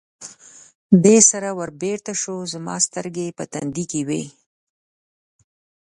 [1.05, 4.23] دې سره ور بېرته شو، زما سترګې په تندي کې وې.